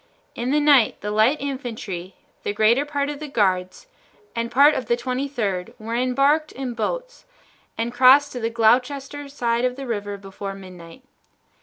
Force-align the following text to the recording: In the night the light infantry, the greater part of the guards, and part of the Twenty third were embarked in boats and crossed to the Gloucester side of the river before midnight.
In 0.33 0.49
the 0.49 0.59
night 0.59 0.99
the 1.01 1.11
light 1.11 1.39
infantry, 1.39 2.15
the 2.41 2.53
greater 2.55 2.85
part 2.85 3.07
of 3.07 3.19
the 3.19 3.27
guards, 3.27 3.85
and 4.35 4.49
part 4.49 4.73
of 4.73 4.87
the 4.87 4.97
Twenty 4.97 5.27
third 5.27 5.75
were 5.77 5.93
embarked 5.93 6.51
in 6.53 6.73
boats 6.73 7.25
and 7.77 7.93
crossed 7.93 8.31
to 8.31 8.39
the 8.39 8.49
Gloucester 8.49 9.29
side 9.29 9.63
of 9.63 9.75
the 9.75 9.85
river 9.85 10.17
before 10.17 10.55
midnight. 10.55 11.03